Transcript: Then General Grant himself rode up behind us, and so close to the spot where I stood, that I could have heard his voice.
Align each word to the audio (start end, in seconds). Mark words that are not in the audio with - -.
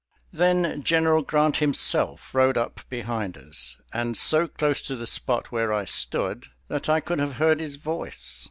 Then 0.33 0.81
General 0.81 1.21
Grant 1.21 1.57
himself 1.57 2.33
rode 2.33 2.57
up 2.57 2.81
behind 2.89 3.37
us, 3.37 3.77
and 3.93 4.17
so 4.17 4.47
close 4.47 4.81
to 4.81 4.95
the 4.95 5.05
spot 5.05 5.51
where 5.51 5.71
I 5.71 5.85
stood, 5.85 6.47
that 6.69 6.89
I 6.89 7.01
could 7.01 7.19
have 7.19 7.35
heard 7.35 7.59
his 7.59 7.75
voice. 7.75 8.39